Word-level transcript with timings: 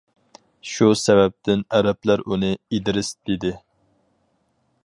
شۇ 0.69 0.87
سەۋەبتىن 1.01 1.61
ئەرەبلەر 1.79 2.25
ئۇنى 2.31 2.51
ئىدرىس 2.79 3.15
دېدى. 3.31 3.57